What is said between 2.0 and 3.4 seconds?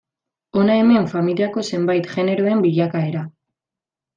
generoen bilakaera.